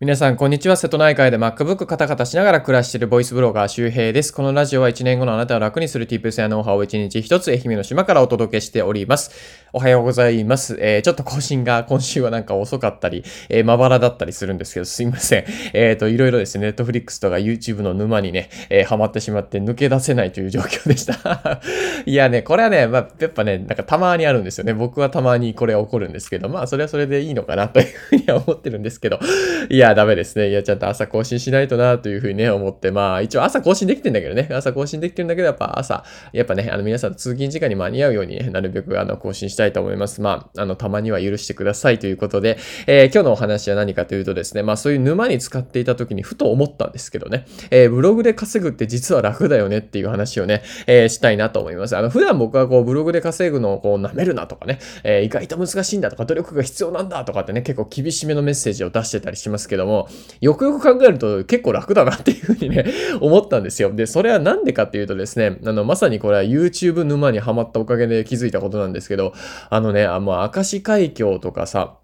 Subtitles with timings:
[0.00, 0.76] 皆さん、こんにちは。
[0.76, 4.34] 瀬戸内海で MacBook カタカタしながら暮らしているボイスブロガー周平です。
[4.34, 9.30] このラジオは1年後のあなたを楽にする Tips やノウハウを1日1つ愛媛の島からお届けしております。
[9.72, 10.76] おはようございます。
[10.80, 15.44] えー、ちょっと更新が今週はなんか遅かったり、えー、まばらだったりするんですけど、すいません。
[15.74, 21.60] えっ、ー、と、いろいろですね、Netflix とか YouTube の沼にね、えー、ハマってしまって抜け出せないという状況でした。
[22.04, 24.74] いやね、これはね、まあ、やっぱね、なんかたまにあるんですよね。
[24.74, 29.20] 僕はたまにこれ起こるんですけど、まあ、それはそれでいいのかなというふうには思ってるんですけど、
[29.68, 30.50] いや、やダメですね。
[30.50, 40.20] いや、ちゃんと朝更新しないとなというふうにね、思って、まあ一応朝更新できてんだけどね、朝更新できてるんだけど、やっぱ朝、やっぱね、あの皆さん通勤時間に間に合うように、ね、なるべくあの更新したいと思います。
[40.20, 51.96] まあ、あの、たまには許してくださいということで、えー、今日のお話は何かというとですね、まあそういう沼に使っていた時にふと思ったんですけどね、えー、ブログで稼ぐって実は楽だよねっていう話をね、えー、したいなと思います。
[51.96, 60.08] あの、普段僕はこうブログで稼ぐのをこう舐めるなとかね、え、意外と難しいんだとか努力が必要なんだとかってね、結構厳しめのメッセージを出してたりしますけどけども、
[60.40, 62.84] よくよく考えると結構楽だなっていうふうにね、
[63.20, 63.92] 思ったんですよ。
[63.92, 69.32] で、それはなんでかっていうとですね、あの、まさにこれは YouTube 沼にはまったおかげで気づいたことなんですけど、
[69.70, 71.98] あのね、あの、明石海峡とかさ、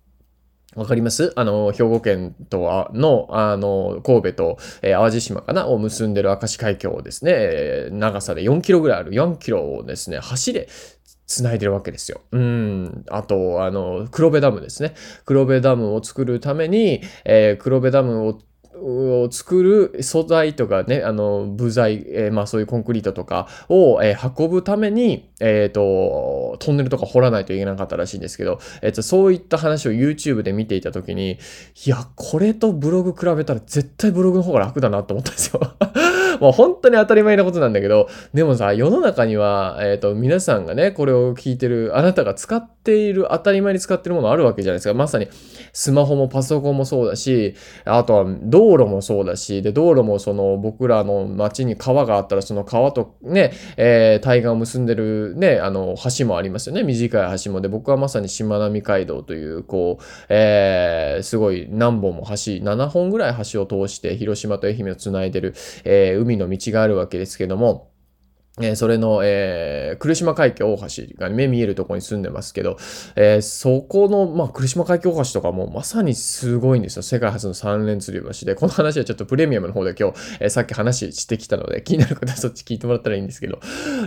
[0.77, 1.33] わかります？
[1.35, 5.67] あの、兵庫県とは、の、あの、神戸と、えー、淡路島かな？
[5.67, 10.69] を結んでる明石海峡をですね、長さで4キロぐらいある4キロをですね、橋で
[11.31, 12.21] 繋いでるわけですよ。
[12.33, 13.05] うん。
[13.09, 14.95] あと、あの、黒部ダムですね。
[15.25, 18.41] 黒部ダムを作るために、えー、黒部ダムを
[18.83, 31.39] を作る素材とかね、あの、部材、えー、まあそういうコンクリートとかを、えー、運ぶために、えっ、ー、と、トンネルとか掘らないといけなかったらしいんですけど、えっ、と、そういった話を YouTube で見ていたときに、
[31.85, 35.61] いや、これとブログ比べたら絶対ブログの方が楽だなと思ったんですよ。
[36.41, 44.95] もう本当に当たり前なことなんだけど、でもさ、世の中には、えっ、と、皆さんがね、これを聞いてる、あなたが使っている、当たり前に使ってるものあるわけじゃないですか。
[44.95, 45.29] まさに、
[45.73, 56.83] スマホもパソコンもそうだし、あとは道路もそうだし、で、道路もその僕らの街に川があったら、その川とね、えー、対岸を結んでるね、あの、橋もありますよね。
[56.83, 57.61] 短い橋も。
[57.61, 65.55] で、僕はまさにしまなみ海道という、こう、えー、すごい何本も橋、7本ぐらい橋を通して広島と愛媛をつないでる、
[65.85, 67.91] えー、海の道があるわけですけども、
[68.61, 72.77] え、それの、えー、来島海峡大橋が目見えるとこに住んでますけど、
[73.17, 77.03] えー、そこの、まあ、来島海峡大橋とかもまさにすごいんですよ。
[77.03, 83.61] 世界初の三連吊り橋で、この話はちょっとプレミアムの方で今日、えー、さっき話してきたので、気になる方はそっち聞いてもらったらいいんですけど、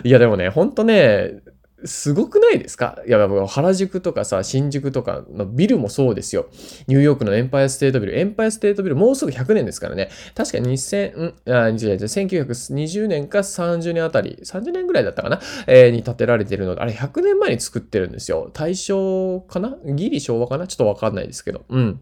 [0.04, 1.42] いやでもね、ほんとね、
[1.86, 3.00] すごくないですか？
[3.08, 6.48] いや、原宿とかさ、新宿とかのビルもそうですよ。
[6.88, 8.18] ニューヨークのエンパイアステートビル。
[8.18, 10.10] エンパイアステートビル、もうすぐ100年ですからね。
[10.36, 11.54] 確か2000、ん？
[11.54, 15.40] あ、違う違う、1920年か30年あたり、30年ぐらいだったかな？
[15.68, 18.50] えー、に建てられてるので、あれ100年前に作ってるんですよ。
[18.54, 19.78] 大正かな？
[19.86, 20.68] ギリ昭和かな？
[20.68, 21.66] ちょっとわかんないですけど。
[21.70, 22.02] うん。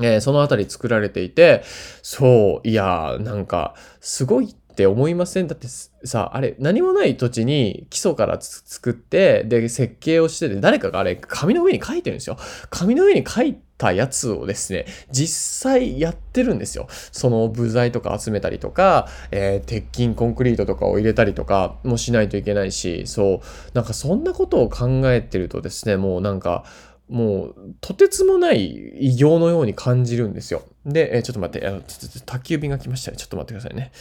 [0.00, 1.62] えー、そのあたり作られていて、
[2.02, 5.48] そう、いやなんか、すごいって思いません？
[5.48, 12.38] だってさ、あれ、何もない土地に基礎から作って、で、設計をしてて、誰かがあれ、紙の上に書いてるんですよ。
[12.70, 16.86] 紙の上に書いたやつをですね、実際やってるんですよ。
[16.90, 26.64] その部材とか集めたりとか、えー、鉄筋コンクリートとかを入れたりとかもしないといけないし、そう、なんかそんなことを考えてるとですね、もうなんか、
[27.08, 30.62] もう、とてつもない異形のように感じるんですよ。
[30.86, 31.82] で、えー、ちょっと待って、あの、
[32.24, 33.18] 宅急便が来ましたね。
[33.18, 33.92] ちょっと待ってくださいね。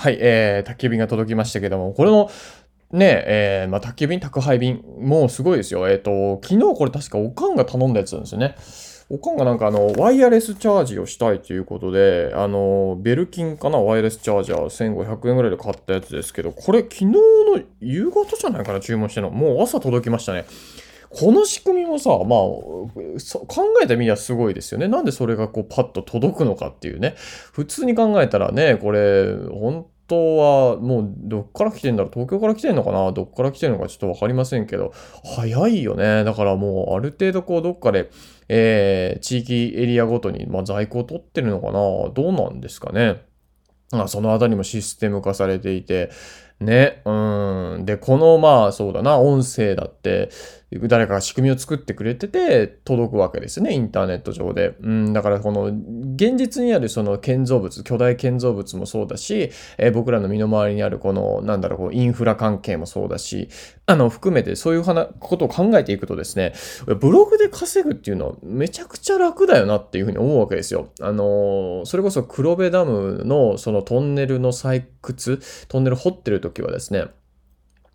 [0.00, 2.30] はい、えー、宅急便が届きましたけども、これの、
[2.90, 5.90] ねえ、えー、まあ、宅急便、宅配便、もうすごいですよ。
[5.90, 8.56] えっ、ー、と、昨日これ確かおかんが頼んだやつなんですよね。
[9.10, 17.20] おかんがなんかあの、ワイヤレスチャージをしたいということで、あの、ベルキンかなワイヤレスチャージャー1500円ぐらいで買ったやつですけど、これ昨日の
[17.82, 19.28] 夕方じゃないかな注文したの。
[19.28, 20.46] もう朝届きましたね。
[21.10, 22.86] この仕組みもさ、まあ、考
[23.82, 24.86] えてみりゃすごいですよね。
[24.86, 27.16] なんでそれがこうパッと届くのかっていうね。
[27.52, 33.10] 普通に考えたらね、これ、本当はもうどっから来てんだろう東京から来てんのかな？
[33.12, 34.92] どっから来てんのかちょっとわかりませんけど、
[35.36, 36.24] 早いよね。
[36.24, 38.10] だからもうある程度こうどっかで、
[38.48, 41.72] えー、地域エリアごとに、まあ、在庫を取ってるのかな？
[41.72, 43.22] どうなんですかね。
[43.92, 46.10] あそのあたりもシステム化されていて、
[46.60, 47.84] ね、うん。
[47.84, 50.30] で、この、まあ、そうだな、音声だって、
[50.72, 54.76] 誰かが仕組みを作ってくれてて、届くわけですね、インターネット上で。
[54.80, 63.48] うん、だからこの、現実にあるその建造物、巨大建造物もそうだし、えー、僕らの身の回りにあるこの、なんだろう、こうインフラ関係もそうだし、
[63.86, 66.52] あの、含めてそういうことを考えていくとですね、
[67.00, 70.90] ブログで稼ぐっていうのはめちゃくちゃ楽だよなっていうふうに思うわけですよ。
[71.00, 77.06] あの、それこそ黒部ダムのそのトンネルの採掘、トンネル掘ってる時はですね、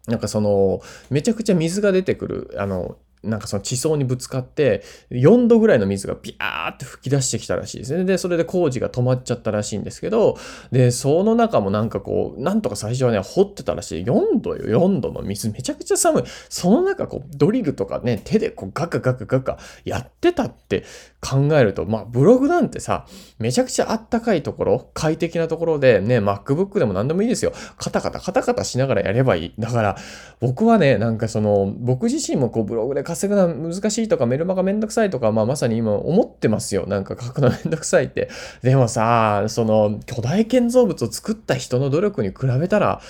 [0.08, 8.06] なんかその、めちゃくちゃ水が出てくる、あの、なんかその地層にぶつかって、4度ぐらいの水がビャーって吹き出してきたらしいですね。
[8.06, 10.38] で、それで工事が止まっちゃったらしいんですけど、
[10.72, 14.04] で、その中もなんかこう、なんとか最初はね、掘ってたらしい。
[14.04, 15.50] 4度よ、4度の水。
[15.50, 16.24] めちゃくちゃ寒い。
[16.50, 20.84] その中、こう、ドリルとかね、手でこう、ガカガカガカやってたって
[21.22, 23.06] 考えると、まあ、ブログなんてさ、
[23.40, 27.54] めちゃくちゃあったかいところ、快適なところで、ね、MacBook でも何でもいいですよ。
[27.78, 29.54] カタカタカタカタしながらやればいい。
[29.58, 29.98] だから、
[30.40, 36.86] 僕はね、なんかその、僕自身もこう、ブログで稼ぐのは難しいとか、メルマガめんどくさいとか、まあ、まさに今思ってますよ。
[36.86, 38.30] なんか書くのめんどくさいって。
[38.62, 43.02] でもさ、その、巨大建造物を作った人の努力に比べたら、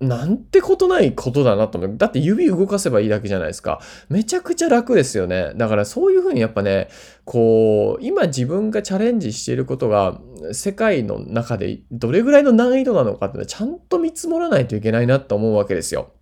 [0.00, 1.96] なんてことないことだなと思う。
[1.96, 3.80] だって指動かせばいいだけじゃないですか。
[4.08, 5.52] めちゃくちゃ楽ですよね。
[5.56, 6.88] だからそういうふうにやっぱね、
[7.24, 10.20] こう、今自分がチャレンジしていることが、
[10.52, 16.12] 世界の中でどれぐらいの難易度なのかってちゃんと見積もらないといけないなと思うわけですよ。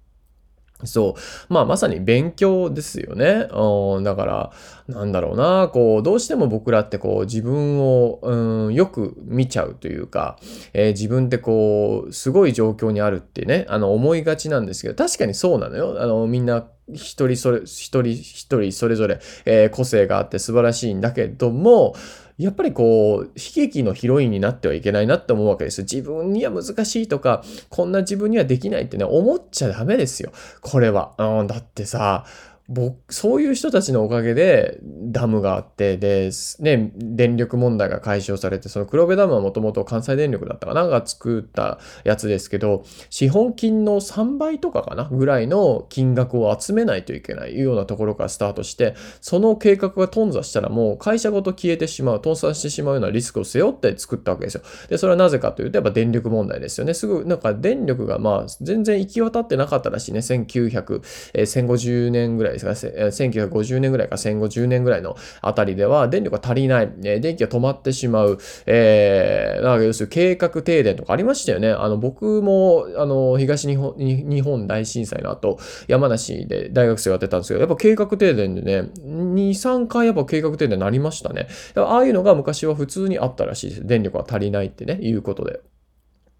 [0.86, 1.52] そう。
[1.52, 3.48] まあ、まさに勉強ですよね。
[3.50, 4.52] うん、だから、
[4.88, 10.38] なんだろうな、こう、どうしても僕らってこう、自分を、うん、よく見ちゃうというか、
[10.72, 15.96] えー、自分ってこう、すごい状況にあるってね、あの、思いがちなんですけど、確かにそうなのよ。
[16.00, 21.94] あの、みんな、一人それ、一人一人それぞれ、えー、個性があって素晴らしいんだけども、
[22.36, 25.82] やっぱりこう、悲劇のヒロインになってはいけないなって思うわけです。
[25.82, 30.32] 自分には難しいとか、こんな自分にはできないってね、思っちゃダメですよ。
[30.60, 31.14] これは。
[31.18, 32.24] うん、だってさ、
[32.66, 36.30] 僕、そういう人たちのおかげでダムがあって、で、
[36.60, 54.62] ね、電力問題が解消されて、その黒部ダムはもともと関西電力だったかなが作ったやつですけど、資本金の3倍とかかなぐらいの金額を集めないといけないようなところからスタートして、その計画が頓挫したらもう会社ごと消えてしまう、倒産してしまうようなリスクを背負って作ったわけですよ。
[54.88, 56.94] で、それはなぜかというと、やっぱ電力問題ですよね。
[56.94, 60.20] すぐ、なんか電力がまあ全然行き渡ってなかったらしいね。
[60.20, 61.02] 1900、
[61.34, 71.70] えー、1050年ぐらいですか、1950年ぐらいか戦後10年ぐらいのあたりでは電力が足りない、え電気が止まってしまう、えー、なんか要するに計画停電とかありましたよね。
[71.70, 75.58] あの、僕も、あの、東日本日本大震災の後、
[75.88, 81.48] 山梨で大学生やってたんですけど、やっぱ計画停電でね、2、3回やっぱ計画停電になりましたね。
[81.76, 83.86] ああいうのが昔は普通にあったらしいです。
[83.86, 85.60] 電力が足りないってね、いうことで。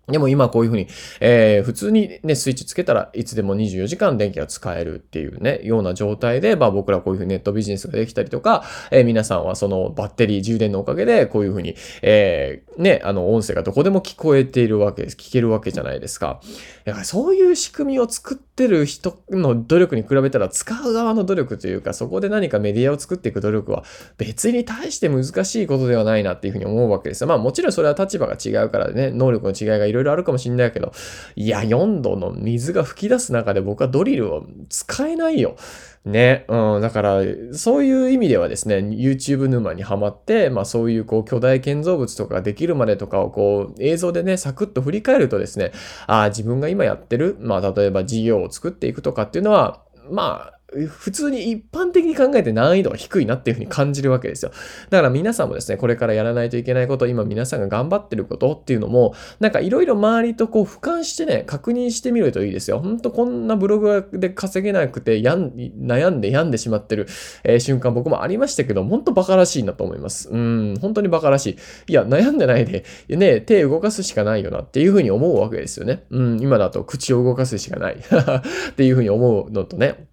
[0.08, 0.86] でも今こういうふうに、
[1.20, 15.16] えー、普通にね、スイッチつけたらいつでも24時間電気が使えるっていうね、ような状態で、まあ僕らこういうふうにネットビジネスができたりとか、えー、皆さんはそのバッテリー充電のおかげでこういうふうに、えー、ね、あの音声がどこでも聞こえているわけです。
[15.16, 16.40] 聞けるわけじゃないですか。
[16.84, 23.84] だからそういう仕組みを作ってる人の努力に比べたら使う側の努力というか、そこで何かメディアを作っていく努力は
[24.18, 27.28] 別に対して難しいことではないなっていうふうに思うわけですよ。
[27.28, 30.92] まあもちろんそれは立場が違うからね、能力の違いがいろいろあるかもしれないけど、
[31.36, 35.56] いや、4度の水が噴き出す中で僕はドリルを使えないよ。
[36.04, 36.44] ね。
[36.48, 36.82] うん。
[36.82, 37.20] だから、
[37.52, 45.72] そういう意味ではですね、YouTube 沼にはまって、まあそういうこう巨大建造物とかができるまでとかをこう映像でね、サクッと振り返るとですね、
[46.06, 54.52] ああ、自分が今やってる、まあ例えば事業を作っていくとかっていうのは、まあ、普通に一般的に考えて難易度が低いなっていうふうに感じるわけですよ。
[54.90, 62.80] だから皆さんもですね、これからやらないといけないこと、今皆さんが頑張ってることっていうのも、なんかいろいろ周りとこう俯瞰してね、確認してみるといいですよ。
[62.80, 67.06] ほんとこんなブログで稼げなくてやん、悩んで病んでしまってる、
[67.44, 70.28] えー、瞬間僕もありましたけど、ほんとバカらしいなと思います。
[70.30, 71.56] うん、本当にバカらし
[71.86, 71.92] い。
[71.92, 76.04] いや、悩んでないで、ね、手動かすしかないよなっていうふうに思うわけですよね。
[76.10, 80.06] うん、今だと口を動かすしかない っていうふうに思うのとね。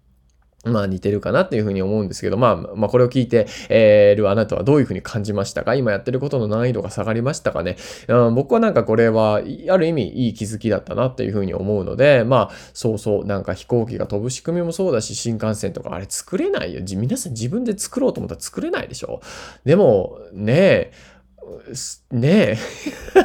[0.64, 5.74] まあ似てるかなっていうふうに思うんですけど、まあ、まあこれを聞いて、えー、るあなたはどういうふうに感じましたか？
[5.74, 7.76] 今やってることの難易度が下がりましたかね、
[8.08, 9.40] うん、僕はなんかこれは、
[9.70, 16.80] ある意味いい気づきだったなっていうふうに思うので、まあそうそう、なんか飛行機が飛ぶ仕組みもそうだし、新幹線とかあれ作れないよ。
[16.96, 19.20] 皆さん自分で作ろうと思ったら作れないでしょ？
[19.64, 20.92] でも、ねえ、
[22.10, 22.56] ねえ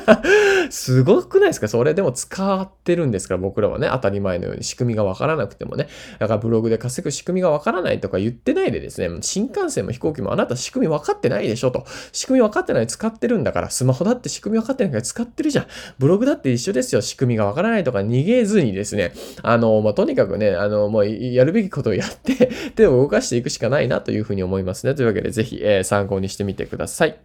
[0.70, 1.68] すごくないですか？
[1.68, 5.88] それでも使ってるんですから僕らはね、当たり前のように仕組みがわからなくてもね。
[6.20, 11.86] だからブログで稼ぐ仕組みがわからないとか言ってないでですね、新幹線も飛行機もあなた仕組み分かってないでしょと。
[12.12, 15.68] 仕組み分かってない使ってるんだから、スマホだって仕組み分かってないから使ってるじゃん。
[16.00, 17.02] ブログだって一緒ですよ。
[17.02, 24.96] 仕組みがわからないとか逃げずにですね、あの、まあ、とにかくね、あの、もうやるべきことをやって手を動かしていくしかないなというふうに思いますね。
[24.96, 27.18] というわけでぜひ、えー、参考にしてみてください。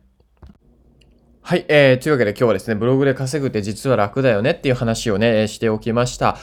[1.44, 6.36] はい、えー、というわけで今日はですね、ブログで稼ぐって実は楽だよねっていう話をね、しておきました。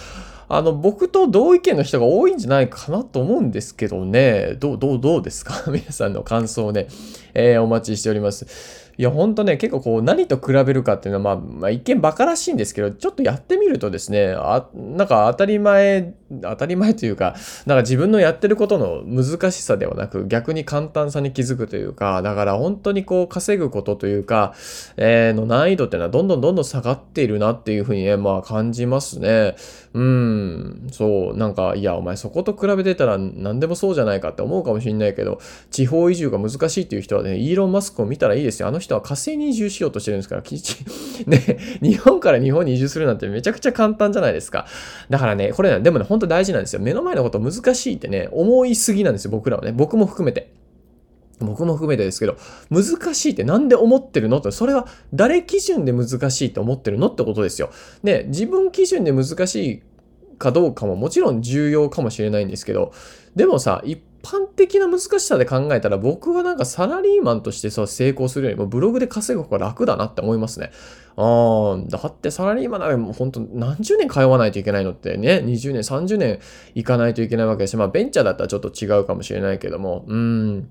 [0.49, 5.63] あの、僕と同意見の人が多いんじゃないかなと思うんですけどね、どう、どう、どうですか？
[5.71, 6.87] 皆さんの感想をね、
[7.33, 8.45] えー、お待ちしております。
[8.97, 24.53] いや、ほんとね、結構こう、何と比べるかっていうのは、まあ、まあ、一見馬鹿らしいんですけど、ちょっとやってみるとですね、あ、なんか当たり前、当たり前というか、なんか自分のやってることの難しさではなく、逆に簡単さに気づくというか、だから本当にこう、稼ぐことというか、
[24.97, 29.55] えー、の難易度っていうのはどんどんどんどん下がっているなっていうふうにね、まあ感じますね。
[29.93, 35.39] うん、そう、なんか、いや、お前そこと比べてたら何でもそうじゃないかって思うかもしれないけど、
[35.71, 38.67] 地方移住が難しいっていう人はね、イーロン・マスクを見たらいいですよ。
[38.67, 44.67] あの人は火星に移住しようとしてるんですから、ね、日本から日本に移住するなんてめちゃくちゃ簡単じゃないですか。
[45.09, 46.81] だからね、これね、でもね、本当大事なんですよ。
[46.81, 49.71] 目の前のこと難しいってね、思いすぎなんですよ、僕らはね。
[49.71, 50.51] 僕も含めて。
[51.39, 52.35] 僕も含めてですけど、
[52.69, 54.39] 難しいって何で思ってるの？
[54.39, 57.69] って、それは誰基準で難しいって思ってるのってことですよ。
[58.03, 59.83] で、自分基準で難しい
[60.37, 62.91] かどうかももちろん重要かもしれないんですけど、
[63.37, 70.71] でもさ、一般的な難しさで考えたら僕はなんかサラリーマンとしてさ成功するよりもブログで稼ぐ方が楽だなって思いますね。
[71.15, 76.39] ああ、だってサラリーマンならもう本当何十年通わないといけないのってね、20年、30年
[76.75, 80.69] 行かないといけないわけですし、まあベンチャーだったらちょっと違うかもしれないけども、うん。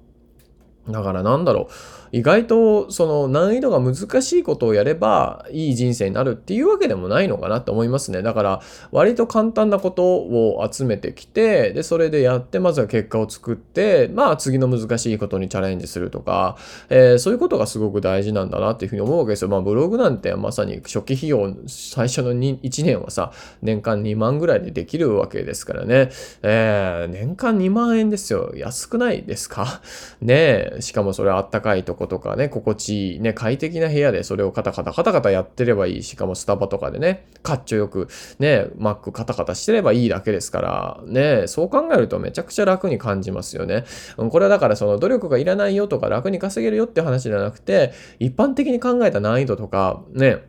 [0.88, 1.73] だからなんだろう。
[2.11, 8.23] 意外とその難易度が難しいことをやればいい人生になるっていうわけでもないのかなって思いますね。
[8.23, 16.57] だから割と簡単なことを集めてきて、で、それでやってまずは結果を作って、まあ次の難しいことにチャレンジするとか、
[16.88, 19.49] えー、そういうことがすごく大事なんだなっていうふうに思うわけですよ。
[19.49, 26.11] まあブログなんてまさに初期費用最初の1年はさ、年間2万ぐらいでできるわけですからね。
[26.42, 28.52] えー、年間2万円ですよ。
[28.57, 29.83] 安くないですか？
[30.23, 30.77] ねえ。
[30.80, 36.02] しかもそれあったかいとことかね、心地いいね、快適な部屋でそれをカタカタカタカタやってればいい。
[36.02, 38.08] しかもスタバとかでね、かっちょよく
[38.38, 43.85] ね、マックカタカタしてればいいだけですから、ね、そう考えるとめちゃくちゃ楽に感じますよね。
[44.16, 50.44] これはだからその努力がいらないよとか楽に稼げるよって話じゃなくて、一般的に考えた難易度とか、ね、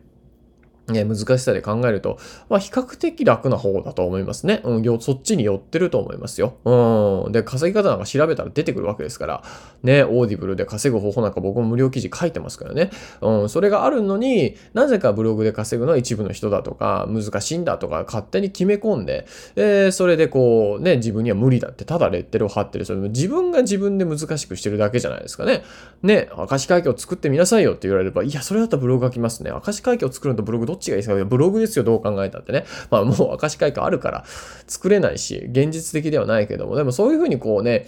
[0.90, 2.18] ね、難しさで考えると、
[2.48, 4.60] まあ、比較的楽な方だと思いますね。
[4.64, 6.54] うん、そっちに寄ってると思いますよ。
[6.64, 7.32] うん。
[7.32, 9.42] で、稼ぎ方なんか調べたら出てくるわけですから、
[9.82, 12.90] ね、 Audible で稼ぐ方法なんか僕も無料記事書いてますからね。
[13.20, 22.84] うん、それがあるのになぜかブログで稼ぐのは一部の人だとか、難しいんだとか、勝手に決め込んで、えー、それでこう、ね、自分には無理だって、ただレッテルを貼ってる。
[22.84, 25.62] それ自分が自分で難しくしてるだけじゃないですかね。
[26.02, 29.50] ね、明石会計を作ってみなさいよって言われれば、いや、それだったらブログ書きますね。
[29.50, 31.24] 明石会計を作るのとブログどっちがいいですか？
[31.24, 32.64] ブログですよ、どう考えたってね。
[32.90, 34.24] まあもう明石会館あるから
[34.66, 37.86] 作れないし、現実的ではないけども、でもそういうふうにこうね、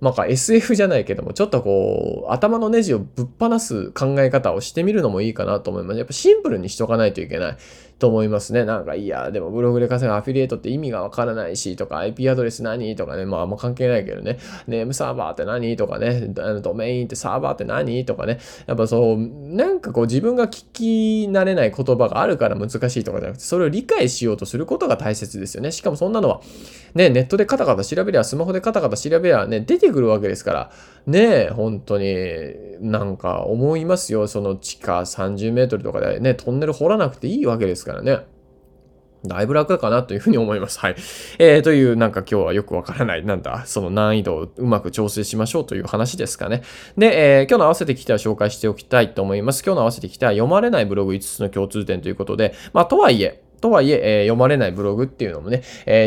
[0.00, 5.98] なんか SF じゃないけども、ちょっとこう、頭のネジをぶっ放す考え方をしてみるのもいいかなと思います。
[5.98, 7.56] やっぱシンプルにしとかないといけない。
[7.98, 8.64] と思いますね。
[8.64, 16.28] なんか、いや、でもブログで稼ぐアフィリエイトって意味がわからないし、とか、IP アドレス何とかね、まああんま関係ないけどね、ネームサーバーって何とかね、
[16.62, 25.72] ドメインってサーバーって何とかね、やっぱそう、なんかこう自分が聞き慣れない言葉があるから難しいとかじゃなくて、それを理解しようとすることが大切ですよね。
[25.72, 26.42] しかもそんなのは、
[26.94, 30.70] ね、ネットでカタカタ調べりゃ、スマホでカタカタ調べりゃね、出てくるわけですから、
[31.06, 32.06] ねえ、本当に
[32.80, 34.26] なんか思いますよ。
[34.26, 38.26] その地下30メートルとかでね、トンネル掘らなくていいわけですからね。
[39.24, 40.78] だいぶ楽かなというふうに思います。
[40.78, 40.96] はい。
[41.38, 46.62] えー、という、なんか今日はよくわからない、なんだ、その難易度をうまく調整しましょうという話ですかね。
[46.96, 49.62] で、えー、今日の合わせてきては紹介しておきたいと思います。
[49.64, 55.62] 今日の合わせてきては読まれないブログ5つの共通点ということで、まあ、とはいえ、とはいえ、読まれないブログっていうのもね、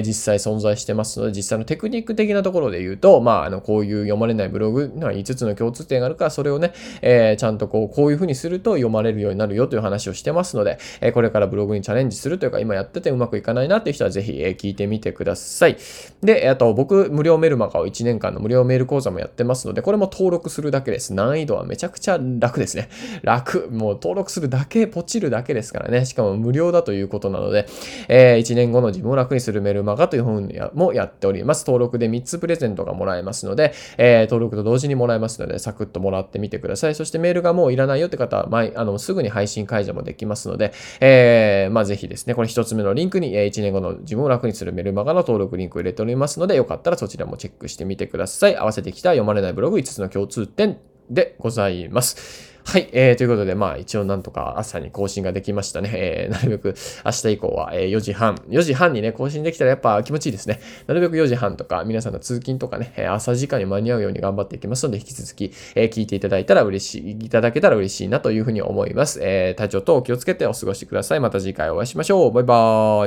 [0.06, 10.78] 実際存在してますので、実際のテクニック的なところで言うと、まあ、あの、こういう読まれないブログには5つの共通点があるから、それをね、ちゃんとこう、こういうふうにすると読まれるようになるよという話をしてますので、
[11.14, 15.78] これからブログにチャレンジするというか、今やっててうまくいかないなっていう人はぜひ、聞いてみてください。
[16.22, 21.14] で、あと、僕、無料メルマガを1年間の無料メール講座もやってますので、これも登録するだけです。
[21.14, 22.90] 難易度はめちゃくちゃ楽ですね。
[23.24, 23.70] 楽。
[23.72, 26.06] もう登録するだけ、ポチるだけですからね。
[26.06, 27.68] しかも無料だということなので、
[28.08, 31.66] えー、1年後の自分を楽にするメルマガという本もやっております。
[31.66, 36.96] 登録で3つプレゼントがもらえますので、えー、登録と同時にもらえますので、サクッともらってみてください。
[36.96, 48.56] そしてメールがもういらないよって方は、前、あの、すぐに配信解除もできますので、えー、まあ、ぜひですね、これ1つ目のリンクに、え1年後の自分を楽にするメルマガの登録リンクを入れておりますので、よかったらそちらもチェックしてみてください。
[48.56, 50.78] 合わせてきた読まれないブログ5つの共通点
[51.10, 52.49] でございます。
[52.66, 55.90] はい、えー、ということで、まあ一応なんとか朝に更新ができましたね。
[55.94, 60.60] えー、 なるべく明日以降は、えー、4時半、4時半にね、更新できたらやっぱ気持ちいいですね。
[60.88, 69.20] なるべく4時半とか、皆さんの通勤とかね、朝時間に間に合うように頑張っていきますので、引き続き、えー、聞いていただいたら嬉しい、いただけたら嬉しいなというふうに思います。
[69.22, 71.20] えー、体調とお気をつけてお過ごしください。
[71.20, 72.32] また次回お会いしましょう。
[72.32, 72.56] バイバ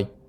[0.00, 0.21] ーイ。